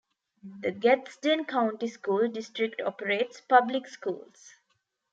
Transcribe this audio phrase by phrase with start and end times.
[0.61, 4.55] The Gadsden County School District operates public schools.